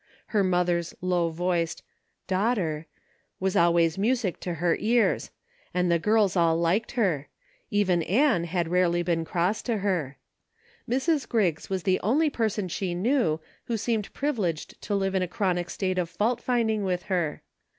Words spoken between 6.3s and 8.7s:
all liked her; even Ann had